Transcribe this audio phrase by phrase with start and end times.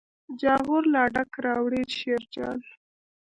[0.41, 2.59] جاغور لا ډک راوړي شیرجان.